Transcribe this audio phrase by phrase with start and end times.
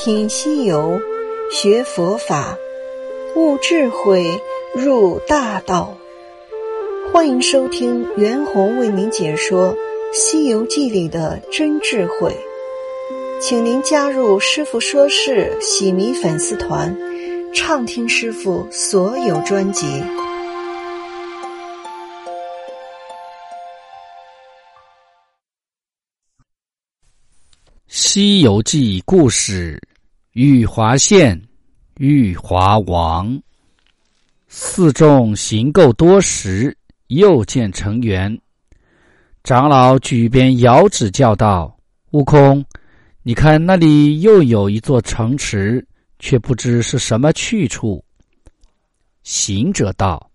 [0.00, 0.96] 品西游，
[1.50, 2.56] 学佛法，
[3.34, 4.40] 悟智慧，
[4.72, 5.92] 入大道。
[7.12, 9.74] 欢迎收听袁弘为您解说
[10.12, 12.32] 《西游记》里的真智慧，
[13.40, 16.96] 请您加入师傅说事喜迷粉丝团，
[17.52, 19.84] 畅听师傅所有专辑。
[27.88, 29.76] 《西游记》故事。
[30.40, 31.42] 玉华县，
[31.96, 33.42] 玉华王。
[34.46, 36.78] 四众行够多时，
[37.08, 38.40] 又见成员。
[39.42, 41.76] 长老举鞭遥指叫道
[42.14, 42.64] ：“悟空，
[43.24, 45.84] 你看那里又有一座城池，
[46.20, 48.04] 却不知是什么去处。”
[49.24, 50.30] 行者道：“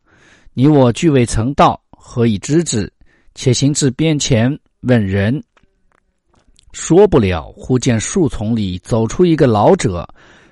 [0.52, 2.92] 你我俱未曾到，何以知之？
[3.36, 5.42] 且行至边前问人。”
[6.74, 10.08] 说不了，忽见树丛里走出一个老者，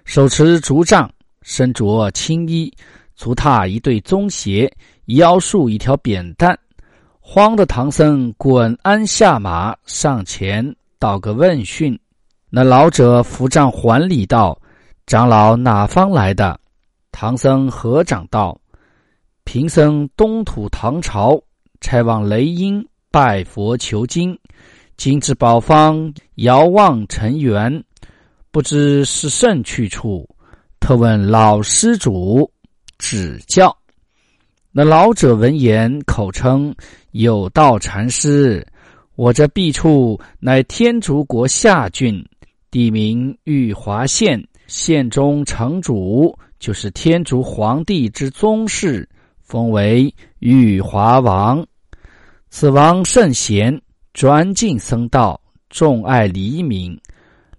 [0.06, 2.72] 手持竹杖，身着青衣，
[3.16, 4.72] 足踏一对棕鞋，
[5.08, 6.58] 腰束一条扁担。
[7.20, 12.00] 慌的唐僧滚鞍下马，上前道个问讯。
[12.52, 14.56] 那老者扶杖还礼道
[15.08, 16.59] ：“长老哪方来的？”
[17.12, 18.59] 唐僧合掌道
[19.44, 21.42] ：“贫僧东土唐朝，
[21.80, 24.38] 差往雷音拜佛求经。”
[25.04, 27.84] 今至宝方，遥望尘缘，
[28.52, 30.30] 不知是甚去处，
[30.80, 32.52] 特问老施主
[33.00, 33.76] 指教。
[34.72, 36.76] 那老者闻言，口称
[37.14, 38.64] 有道禅师。
[39.16, 42.24] 我这弊处乃天竺国下郡，
[42.70, 49.10] 地名玉华县，县中城主就是天竺皇帝之宗室，
[49.42, 51.66] 封为玉华王。
[52.52, 53.82] 此王甚贤。
[54.14, 57.00] 专敬僧道，重爱黎民。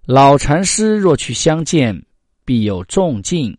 [0.05, 2.05] 老禅师若去相见，
[2.45, 3.57] 必有重敬。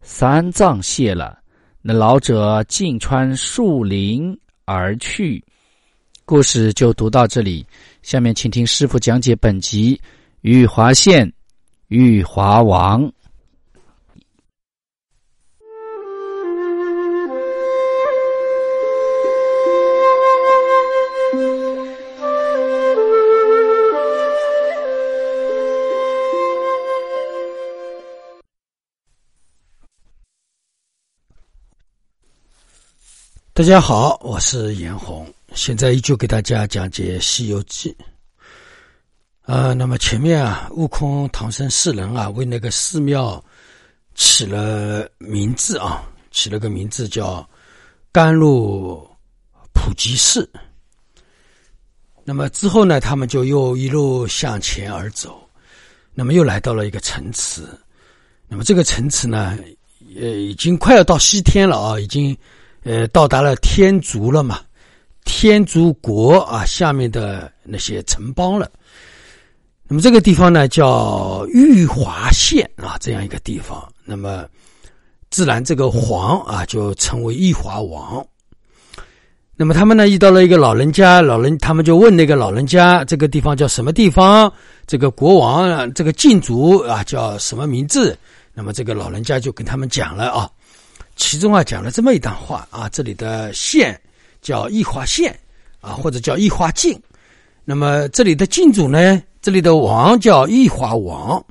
[0.00, 1.38] 三藏谢了，
[1.80, 5.44] 那老者径穿树林而去。
[6.24, 7.66] 故事就读到这里，
[8.02, 10.00] 下面请听师傅讲解本集
[10.42, 11.30] 玉华县
[11.88, 13.12] 玉华王。
[33.54, 37.94] 大家好，我是严红，现在依旧给大家讲解《西游记》。
[39.42, 43.44] 啊，那么前面啊，悟空、唐僧四人啊，为那个寺庙
[44.14, 47.46] 起了名字啊，起了个名字叫
[48.10, 49.06] 甘露
[49.74, 50.50] 普济寺。
[52.24, 55.46] 那么之后呢，他们就又一路向前而走，
[56.14, 57.68] 那么又来到了一个城池。
[58.48, 59.58] 那么这个城池呢，
[60.18, 62.34] 呃，已经快要到西天了啊，已经。
[62.84, 64.60] 呃，到达了天竺了嘛？
[65.24, 68.68] 天竺国啊，下面的那些城邦了。
[69.86, 73.86] 那么这个地方呢，叫玉华县啊，这样一个地方。
[74.04, 74.44] 那么
[75.30, 78.26] 自然这个皇啊，就成为玉华王。
[79.54, 84.52] 那么他们呢，遇到了一个老人家，老人他们就问那个老人家，这个地方叫什么地方？
[84.86, 88.18] 这个国王，这个禁主啊，叫什么名字？
[88.54, 90.50] 那么这个老人家就跟他们讲了啊。
[91.14, 94.00] 其中啊讲了这么一段话啊，这里的县
[94.40, 95.38] 叫易华县
[95.80, 97.00] 啊，或者叫易华境。
[97.64, 101.44] 那么这里的郡主呢，这里的王叫易华王。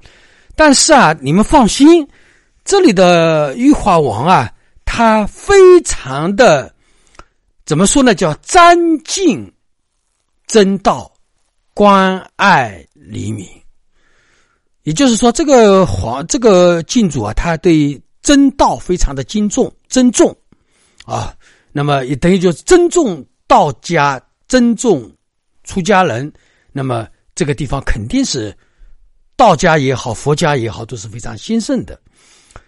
[0.56, 2.06] 但是啊，你们放心，
[2.66, 4.52] 这里的玉华王啊，
[4.84, 6.74] 他非常的
[7.66, 8.14] 怎么说呢？
[8.14, 9.50] 叫沾尽
[10.48, 11.12] 真道，
[11.74, 13.48] 关爱黎民。
[14.84, 18.02] 也就是说，这个皇这个郡主啊，他对。
[18.22, 20.36] 真道非常的敬重尊重，
[21.06, 21.36] 啊，
[21.72, 25.12] 那么也等于就是尊重道家，尊重
[25.64, 26.32] 出家人，
[26.72, 28.56] 那么这个地方肯定是
[29.36, 32.00] 道家也好，佛家也好都是非常兴盛的。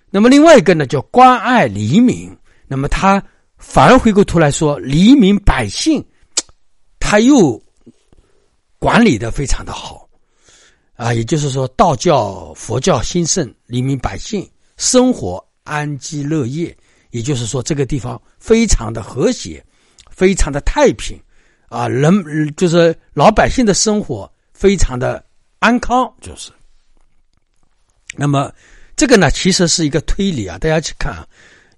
[0.09, 2.35] 那么另外一个呢，叫关爱黎民，
[2.67, 3.23] 那么他
[3.57, 6.03] 反而回过头来说，黎民百姓，
[6.99, 7.61] 他又
[8.79, 10.09] 管理的非常的好，
[10.95, 14.49] 啊，也就是说道教、佛教兴盛，黎民百姓。
[14.83, 16.75] 生活安居乐业，
[17.11, 19.63] 也就是说，这个地方非常的和谐，
[20.11, 21.17] 非常的太平，
[21.69, 25.23] 啊，人就是老百姓的生活非常的
[25.59, 26.51] 安康，就是。
[28.17, 28.51] 那么，
[28.97, 31.25] 这个呢，其实是一个推理啊，大家去看啊，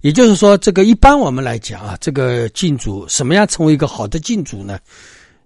[0.00, 4.80] 也就是说，这个一般我们来讲啊，这个禁主什么样成为一个好的禁主呢？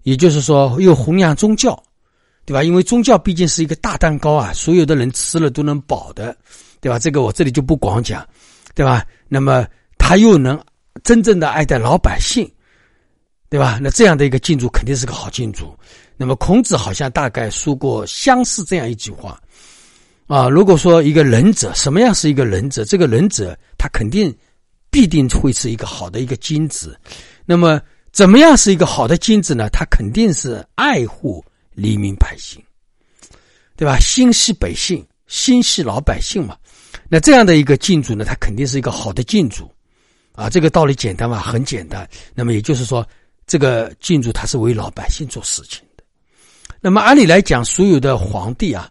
[0.05, 1.81] 也就是说，又弘扬宗教，
[2.47, 2.65] 对吧？
[2.65, 6.35] 因为宗教毕竟是一个大蛋糕啊，所有的人吃了都能饱的，
[6.81, 6.99] 对吧？
[6.99, 8.27] 这个我这里就不光讲，
[8.75, 9.05] 对吧？
[9.29, 9.67] 那么
[9.99, 10.59] 他又能
[11.05, 12.51] 真正的爱戴老百姓，
[13.49, 13.79] 对吧？
[13.83, 15.77] 那这样的一个敬主肯定是个好敬主。
[16.17, 19.41] 那么孔子好像大概说过相似这样一句话
[20.27, 22.85] 啊，如果说一个仁者，什么样是一个仁者？
[22.85, 24.35] 这个仁者他肯定
[24.91, 26.99] 必定会是一个好的一个君子。
[27.45, 27.81] 那么
[28.13, 29.69] 怎么样是一个好的君子呢？
[29.71, 31.45] 他肯定是爱护。
[31.73, 32.63] 黎民百姓，
[33.75, 33.97] 对吧？
[33.99, 36.55] 心系百姓，心系老百姓嘛。
[37.13, 39.69] 那这样的一个敬主呢，他肯定是一个好的敬主
[40.33, 40.49] 啊。
[40.49, 42.09] 这个道理简单嘛，很简单。
[42.35, 43.05] 那么也就是说，
[43.49, 46.05] 这个敬主他是为老百姓做事情的。
[46.81, 48.89] 那么按理来讲，所有的皇帝啊，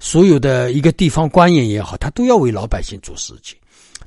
[0.00, 3.56] 所有的一个地方官员也好，他都要为老百姓做事情，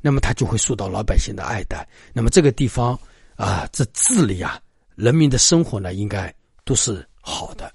[0.01, 1.87] 那么他就会受到老百姓的爱戴。
[2.11, 2.99] 那么这个地方
[3.37, 4.59] 啊，这治理啊，
[4.95, 6.33] 人民的生活呢，应该
[6.65, 7.71] 都是好的。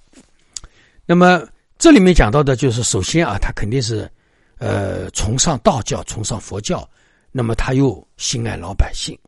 [1.07, 1.43] 那么
[1.79, 4.11] 这里面讲到的就是，首先啊，他肯定是，
[4.59, 6.89] 呃，崇尚道教，崇尚佛教，
[7.33, 9.19] 那么他又心爱老百姓。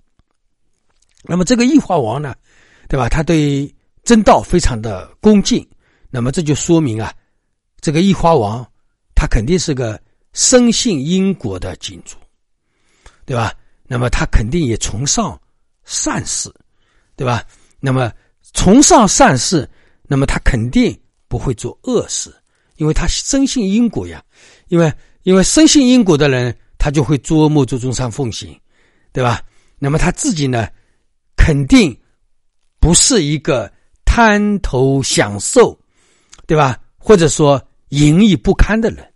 [1.22, 2.34] 那么这个义化王呢，
[2.88, 3.08] 对吧？
[3.08, 3.72] 他对
[4.04, 5.66] 真道非常的恭敬，
[6.10, 7.12] 那么这就说明啊，
[7.80, 8.64] 这个义化王
[9.14, 10.00] 他肯定是个
[10.32, 12.16] 深信因果的君主，
[13.24, 13.52] 对吧？
[13.84, 15.40] 那么他肯定也崇尚
[15.84, 16.52] 善事，
[17.16, 17.44] 对吧？
[17.80, 18.12] 那么
[18.54, 19.68] 崇尚善事，
[20.04, 20.98] 那么他肯定。
[21.30, 22.34] 不会做恶事，
[22.76, 24.24] 因为他深信因果呀。
[24.68, 24.90] 因为
[25.28, 28.58] 因为深信因果的人，他就会作恶莫作，众善奉行，
[29.12, 29.42] 对吧？
[29.78, 30.66] 那么他自己呢，
[31.36, 31.94] 肯定
[32.80, 33.70] 不是一个
[34.06, 35.78] 贪图享受，
[36.46, 36.78] 对吧？
[36.96, 39.06] 或者说淫逸不堪的人。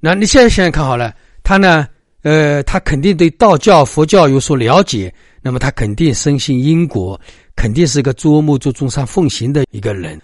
[0.00, 1.88] 那你现在想想看好了，他呢，
[2.20, 5.10] 呃，他肯定对道教、佛教有所了解，
[5.40, 7.18] 那么他肯定深信因果，
[7.56, 10.20] 肯定是一个作恶莫作、众善奉行的一个人。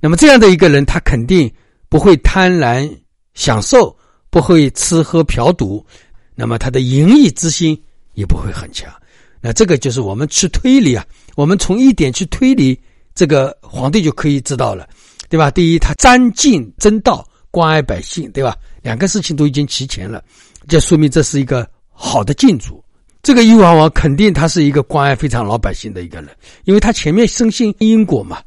[0.00, 1.48] 那么这样的一个人，他肯定
[1.88, 2.92] 不会贪婪
[3.34, 3.96] 享受，
[4.30, 5.84] 不会吃喝嫖赌，
[6.34, 7.80] 那么他的淫逸之心
[8.14, 8.92] 也不会很强。
[9.40, 12.78] 那这个就是我们去推理啊，我们从一点去推理，
[13.14, 14.88] 这个皇帝就可以知道了，
[15.28, 15.50] 对吧？
[15.50, 18.56] 第一，他沾敬真道，关爱百姓，对吧？
[18.82, 20.22] 两个事情都已经齐全了，
[20.68, 22.82] 就说明这是一个好的敬主。
[23.22, 26.30] 这个义王王肯定他是一个关爱非常老百姓的一个人，
[26.64, 28.40] 因为他前面深信因果嘛。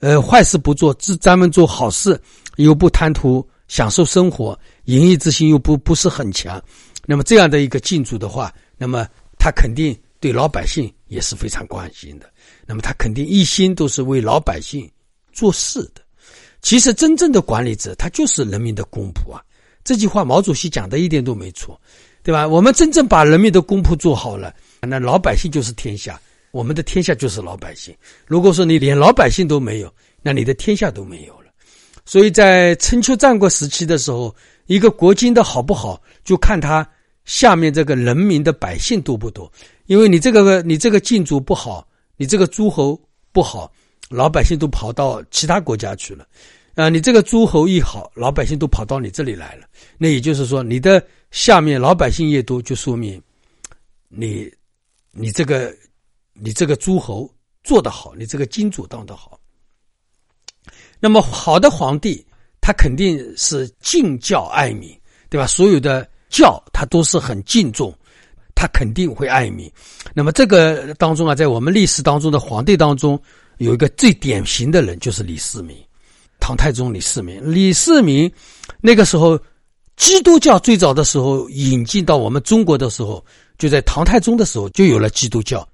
[0.00, 2.20] 呃，坏事不做，只专门做好事，
[2.56, 4.56] 又不贪图享受生活，
[4.88, 6.62] 淫逸之心又不不是很强，
[7.04, 9.06] 那么这样的一个进主的话，那么
[9.38, 12.26] 他肯定对老百姓也是非常关心的，
[12.66, 14.90] 那么他肯定一心都是为老百姓
[15.30, 16.00] 做事的。
[16.62, 19.42] 其实真正的管理者，他就是人民的公仆啊。
[19.84, 21.78] 这句话毛主席讲的一点都没错，
[22.22, 22.48] 对吧？
[22.48, 26.18] 我们真正把人民的公仆做好了，那老百姓就是天下。
[26.50, 27.94] 我们的天下就是老百姓。
[28.26, 31.52] 如果说你连老百姓都没有，那你的天下都没有了。
[32.06, 34.34] 所以在春秋战国时期的时候，
[34.68, 36.88] 一个国君的好不好，就看他
[37.24, 39.50] 下面这个人民的百姓多不多。
[39.86, 41.84] 因为你这个你这个郡主不好，
[42.16, 42.96] 你这个诸侯
[43.32, 43.68] 不好，
[44.08, 46.24] 老百姓都跑到其他国家去了。
[46.76, 49.66] 啊，你这个诸侯一好，老百姓都跑到你这里来了。
[49.98, 53.20] 那也就是说，你的下面老百姓越多，就说明
[54.08, 54.48] 你
[55.10, 55.74] 你这个。
[56.40, 57.28] 你这个诸侯
[57.64, 59.40] 做得好，你这个君主当得好。
[61.00, 62.24] 那么好的皇帝，
[62.60, 64.90] 他肯定是敬教爱民，
[65.28, 65.46] 对吧？
[65.46, 67.94] 所有的教他都是很敬重，
[68.54, 69.70] 他肯定会爱民。
[70.14, 73.20] 那么这个当中啊，在我们历史当中的皇帝当中，
[73.58, 75.76] 有一个最典型的人就是李世民，
[76.40, 77.40] 唐太宗李世民。
[77.42, 78.30] 李世民
[78.80, 79.38] 那个时候，
[79.96, 83.24] 基督教最早的时候引进到我们中国的时候，
[83.56, 85.66] 就在唐太宗的时候就有了基督教。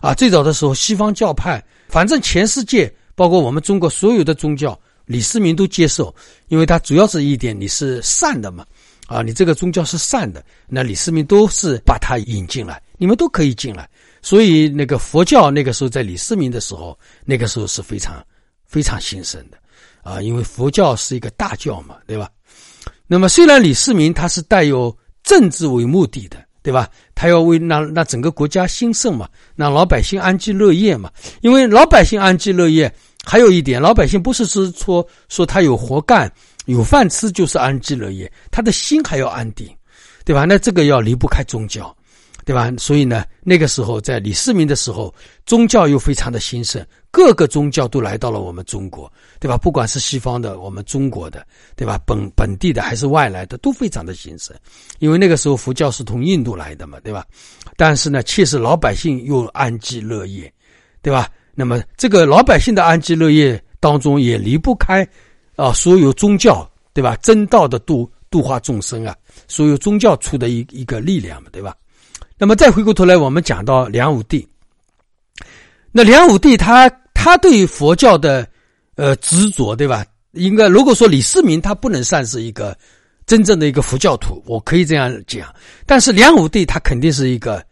[0.00, 4.78] 啊，最早的时候，西方教派，反正全世界，包括我们中国所有的宗教，
[5.10, 6.14] 李世民都接受，
[6.46, 8.64] 因为他主要是一点，你是善的嘛，
[9.08, 13.90] 啊，你这个宗教是善的，那李世民都是把他引进来，你们都可以进来。
[14.22, 18.24] 所以那个佛教那个时候在李世民的时候，那个时候是非常
[18.66, 19.58] 非常兴盛的，
[20.02, 22.30] 啊，因为佛教是一个大教嘛，对吧？
[23.08, 26.36] 那么虽然李世民他是带有政治为目的的。
[26.62, 26.86] 对吧？
[27.14, 29.26] 他要为让让整个国家兴盛嘛，
[29.56, 31.10] 让老百姓安居乐业嘛。
[31.40, 36.32] 因为老百姓安居乐业，还有一点，老百姓不是说说说他有活干、
[36.66, 39.68] 有饭吃就是安居乐业，他的心还要安定，
[40.24, 40.44] 对吧？
[40.44, 41.94] 那这个要离不开宗教。
[42.42, 42.72] 对吧？
[42.78, 45.14] 所以呢，那个时候在李世民的时候，
[45.46, 49.56] 宗教又非常的兴盛，各个宗教都来到了我们中国，对吧？
[49.56, 51.46] 不管是西方的，我们中国的，
[51.76, 52.00] 对吧？
[52.04, 54.56] 本本地的还是外来的，都非常的兴盛。
[54.98, 57.24] 因为那个时候佛教是从印度来的嘛，对吧？
[57.76, 60.52] 但是呢，确实老百姓又安居乐业，
[61.02, 61.28] 对吧？
[61.54, 65.06] 那么这个老百姓的安居乐业当中也离不开
[65.56, 67.16] 啊所有宗教对吧？
[67.22, 69.14] 真道的度度化众生啊，
[69.46, 71.74] 所有宗教出的一一个力量嘛，对吧？
[72.38, 74.46] 那么再回过头来，我们讲到梁武帝，
[75.92, 78.46] 那梁武帝他他对佛教的
[78.96, 80.04] 呃执着对吧？
[80.32, 82.76] 应该如果说李世民他不能算是一个
[83.26, 85.52] 真正的一个佛教徒，我可以这样讲，
[85.86, 87.64] 但是梁武帝他肯定是一个。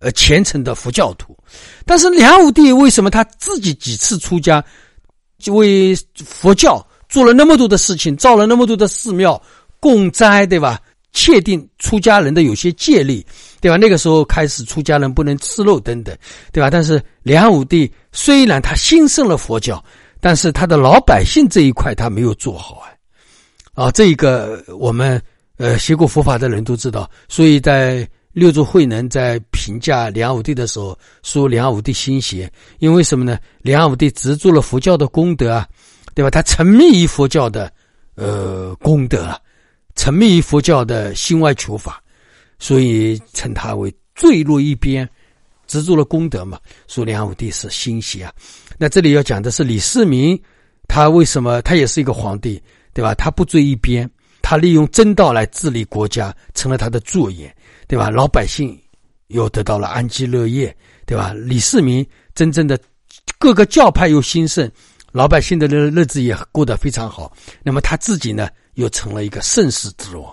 [0.00, 1.36] 呃，虔诚的佛教徒，
[1.84, 4.64] 但是梁武帝为什么他自己几次出家，
[5.40, 5.92] 就为
[6.24, 9.42] 佛教做了那么多的事情，造了那么多的寺庙
[9.80, 10.80] 供斋，对吧？
[11.12, 13.26] 确定出家人的有些戒律，
[13.60, 13.76] 对吧？
[13.76, 16.16] 那个时候开始，出家人不能吃肉等等，
[16.52, 16.70] 对吧？
[16.70, 19.84] 但是梁武帝虽然他兴盛了佛教，
[20.20, 22.86] 但是他的老百姓这一块他没有做好啊，
[23.86, 25.20] 啊，这一个我们
[25.56, 28.08] 呃学过佛法的人都知道，所以在。
[28.38, 33.38] 六祖慧能在评价梁武帝的时候说：“梁武帝心邪，因为什么呢？
[33.62, 35.68] 梁武帝执着了佛教的功德啊，
[36.14, 36.30] 对吧？
[36.30, 37.70] 他沉迷于佛教的
[38.14, 39.38] 呃功德，
[39.96, 42.00] 沉迷于佛教的心外求法，
[42.58, 45.08] 所以称他为坠落一边，
[45.66, 46.58] 执着了功德嘛。
[46.86, 48.32] 说梁武帝是心邪啊。
[48.78, 50.40] 那这里要讲的是李世民，
[50.86, 52.62] 他为什么他也是一个皇帝，
[52.94, 53.14] 对吧？
[53.14, 54.08] 他不坠一边，
[54.42, 57.52] 他利用真道来治理国家，成了他的作业。”
[57.88, 58.10] 对吧？
[58.10, 58.78] 老百姓
[59.28, 60.74] 又得到了安居乐业，
[61.06, 61.32] 对吧？
[61.34, 62.78] 李世民真正的
[63.38, 64.70] 各个教派又兴盛，
[65.10, 67.32] 老百姓的日日子也过得非常好。
[67.62, 70.32] 那么他自己呢，又成了一个盛世之王，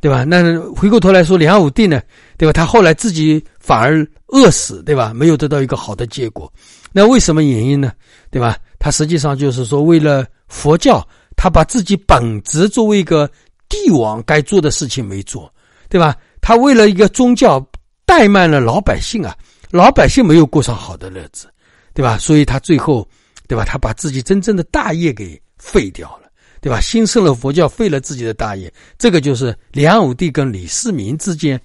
[0.00, 0.22] 对吧？
[0.24, 2.00] 那回过头来说，梁武帝呢，
[2.36, 2.52] 对吧？
[2.52, 5.12] 他后来自己反而饿死，对吧？
[5.14, 6.52] 没有得到一个好的结果。
[6.92, 7.90] 那为什么原因呢？
[8.30, 8.58] 对吧？
[8.78, 11.06] 他实际上就是说，为了佛教，
[11.36, 13.30] 他把自己本职作为一个
[13.68, 15.50] 帝王该做的事情没做，
[15.88, 16.14] 对吧？
[16.42, 17.64] 他为了一个宗教
[18.04, 19.34] 怠慢了老百姓啊，
[19.70, 21.46] 老百姓没有过上好的日子，
[21.94, 22.18] 对吧？
[22.18, 23.08] 所以他最后，
[23.46, 23.64] 对吧？
[23.64, 26.28] 他把自己真正的大业给废掉了，
[26.60, 26.80] 对吧？
[26.80, 31.58] 兴盛了佛教，废了自己的大业，这个就是梁武帝跟李世民之间，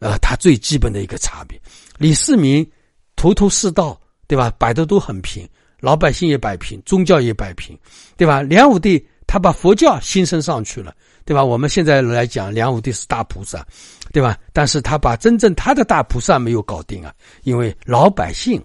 [0.00, 1.58] 呃，他最基本的一个差别。
[1.96, 2.68] 李世民
[3.14, 4.52] 头头是道，对吧？
[4.58, 5.48] 摆的都很平，
[5.78, 7.78] 老百姓也摆平，宗教也摆平，
[8.16, 8.42] 对吧？
[8.42, 10.92] 梁武帝他把佛教兴盛上去了。
[11.22, 11.44] 对吧？
[11.44, 13.64] 我们现在来讲，梁武帝是大菩萨，
[14.12, 14.38] 对吧？
[14.52, 17.14] 但是他把真正他的大菩萨没有搞定啊，
[17.44, 18.62] 因为老百姓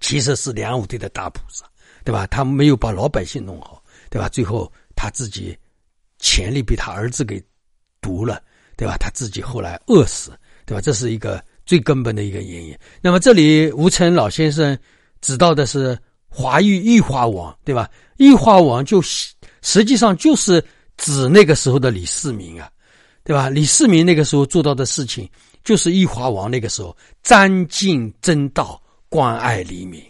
[0.00, 1.64] 其实是梁武帝的大菩萨，
[2.04, 2.26] 对吧？
[2.26, 4.28] 他没有把老百姓弄好，对吧？
[4.28, 5.56] 最后他自己
[6.18, 7.42] 权力被他儿子给
[8.00, 8.42] 夺了，
[8.76, 8.96] 对吧？
[8.98, 10.32] 他自己后来饿死，
[10.66, 10.80] 对吧？
[10.80, 12.76] 这是一个最根本的一个原因。
[13.00, 14.76] 那么这里吴承老先生
[15.20, 17.88] 指到的是华玉玉华王，对吧？
[18.18, 20.64] 玉华王就实际上就是。
[21.02, 22.70] 指那个时候的李世民啊，
[23.30, 23.48] 对吧？
[23.48, 25.30] 李世民那个时候做到的事情，
[25.62, 30.02] 就是玉华王那个时候沾尽真道，关爱黎民，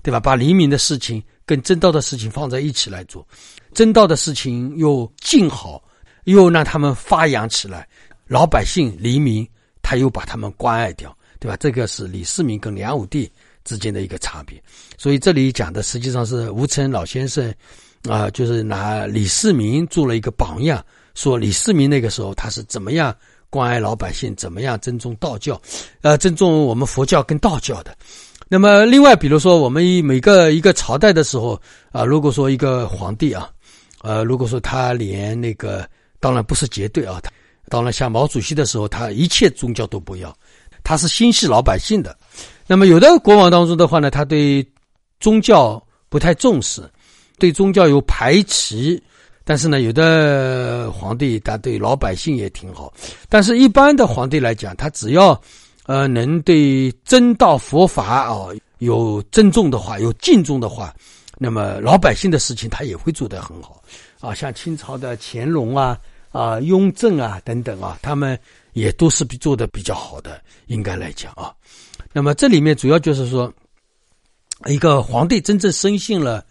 [0.00, 0.20] 对吧？
[0.20, 3.26] 把黎民的事情跟真道的事情放在一起来做，
[3.74, 5.82] 真道的事情又尽好，
[6.26, 7.84] 又让他们发扬起来，
[8.28, 9.44] 老百姓黎民
[9.82, 11.56] 他又把他们关爱掉，对吧？
[11.56, 13.28] 这个是李世民跟梁武帝
[13.64, 14.62] 之间的一个差别。
[14.96, 17.52] 所以这里讲的实际上是吴承老先生。
[18.08, 20.82] 啊，就是拿李世民做了一个榜样，
[21.18, 23.12] 说李世民那个时候他是怎么样
[23.50, 25.60] 关爱老百姓，怎么样尊重道教，
[26.02, 27.92] 呃，尊重我们佛教跟道教的。
[28.48, 31.60] 那么，另外，比如说我们每个一个朝代的时候
[31.90, 33.50] 啊，如果说一个皇帝啊，
[34.02, 35.84] 呃，如果说他连那个，
[36.20, 37.32] 当然不是绝对啊，他
[37.68, 40.32] 当然像毛主席的时候，他一切宗教都不要，
[40.84, 42.16] 他是心系老百姓的。
[42.64, 44.64] 那么，有的国王当中的话呢，他对
[45.18, 46.88] 宗教不太重视。
[47.40, 49.00] 对宗教有排斥，
[49.48, 52.92] 但是呢，有的皇帝他对老百姓也挺好。
[53.30, 55.40] 但是，一般的皇帝来讲，他只要，
[55.86, 60.94] 呃，能对真道佛法哦有尊重的话，有敬重的话，
[61.38, 63.82] 那么老百姓的事情他也会做得很好。
[64.20, 65.98] 啊，像清朝的乾隆啊、
[66.30, 68.38] 啊雍正啊等等啊，他们
[68.74, 71.54] 也都是比做的比较好的，应该来讲啊。
[72.12, 73.50] 那么这里面主要就是说，
[74.66, 76.44] 一个皇帝真正深信了。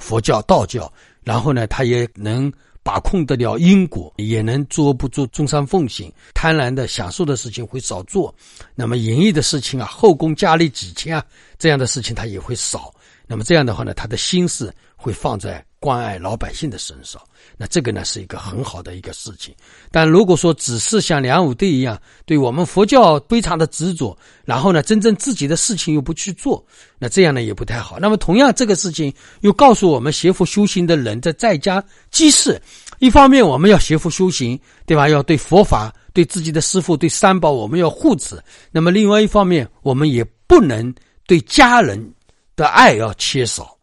[0.00, 0.92] 佛教、道教，
[1.28, 2.50] 然后呢，他也能
[2.82, 8.34] 把控得了因果，也能做不做中山奉行，贪婪的享受的事情会少做，
[8.74, 11.22] 那么淫逸的事情啊，后宫佳丽几千啊，
[11.58, 12.90] 这样的事情他也会少。
[13.26, 17.20] 那么这样的话呢，他的心思会放在关爱老百姓的身上。
[17.56, 19.54] 那这个呢是一个很好的一个事情，
[19.90, 26.64] 但如果说只是像梁武帝一样，对我们佛教非常的执着，然后呢，真正自己的事情又不去做，
[26.98, 27.98] 那这样呢也不太好。
[27.98, 31.82] 那么同样，这个事情又告诉我们学佛修行的人在在家
[32.12, 32.60] 居士，
[32.98, 35.08] 一方面我们要学佛修行，对吧？
[35.08, 38.40] 要对佛法、对自己的师父、对三宝我们要护持。
[38.70, 40.94] 那么另外一方面，我们也不能
[41.26, 42.14] 对家人
[42.54, 43.77] 的爱要缺少。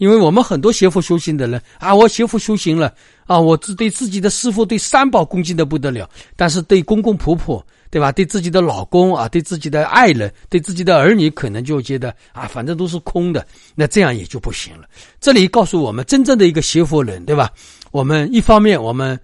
[0.00, 2.90] 因为我们很多学佛修行的人啊，我学佛修行了
[3.26, 8.10] 啊，我只对自己的师傅、对三宝恭敬的不得了，但是对公公婆婆，对吧？
[8.10, 14.88] 对自己的老公啊，对自己的爱人，对自己的儿女，可能就觉得啊，反正都是空的，那这样也就不行了。
[15.20, 17.50] 这里告诉我们，真正的一个学佛人，对吧？
[17.90, 19.20] 我们一方面，我们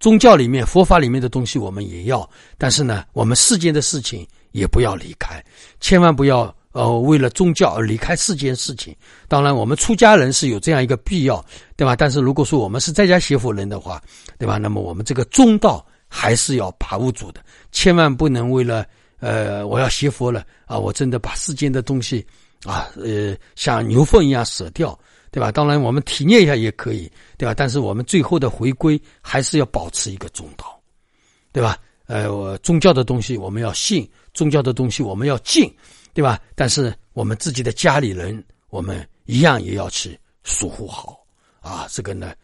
[0.00, 5.42] 宗教里面、佛法里面的东西我们也要，但是呢，我们世间的事情也不要离开，
[5.80, 6.54] 千万不要。
[6.72, 8.94] 呃，为了宗教而离开世间事情，
[9.26, 11.44] 当然我们出家人是有这样一个必要，
[11.76, 11.96] 对吧？
[11.96, 14.00] 但是如果说我们是在家学佛人的话，
[14.38, 14.56] 对吧？
[14.56, 17.40] 那么我们这个中道还是要把握住的，
[17.72, 18.86] 千万不能为了
[19.18, 22.24] 呃我要学佛了啊，我真的把世间的东西
[22.64, 24.96] 啊呃像牛粪一样舍掉，
[25.32, 25.50] 对吧？
[25.50, 27.52] 当然我们体验一下也可以，对吧？
[27.52, 30.80] 但是我们最后的回归还是要保持一个中道，
[31.50, 31.76] 对吧？
[32.06, 35.68] 呃，我宗教的东西我们要信，宗教的东西我们要敬。
[36.12, 36.40] 对吧？
[36.54, 41.24] 但是我们自己的家里人，我们一样也要去守护好
[41.60, 41.86] 啊。
[41.90, 42.34] 这个呢，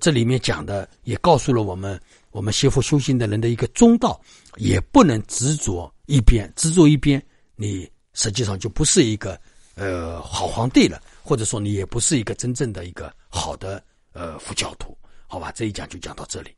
[0.00, 2.00] 这里面讲的也告诉了我们，
[2.30, 4.20] 我们学佛修行的人的一个中道，
[4.56, 7.22] 也不能执着一边，执着一边，
[7.56, 9.40] 你实际上就不是一个
[9.74, 14.96] 呃好皇帝了，或者说你也不是一个真正的一个好的呃佛教徒。
[15.26, 16.54] 好吧，这一讲就讲到这里。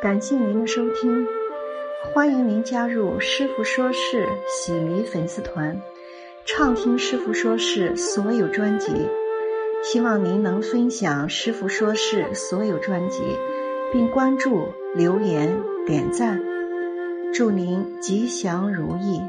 [0.00, 1.26] 感谢您的收听，
[2.14, 5.78] 欢迎您加入师傅说事喜迷粉丝团，
[6.46, 8.90] 畅听师傅说事所有专辑。
[9.82, 13.20] 希望您能分享师傅说事所有专辑，
[13.92, 16.40] 并关注、留言、点赞。
[17.34, 19.20] 祝您吉祥如意。